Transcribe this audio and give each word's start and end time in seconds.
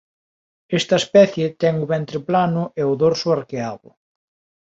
Esta 0.79 0.95
especie 1.03 1.45
ten 1.61 1.73
o 1.83 1.85
ventre 1.93 2.19
plano 2.29 2.63
e 2.81 2.83
o 2.91 2.93
dorso 3.03 3.27
arqueado. 3.37 3.89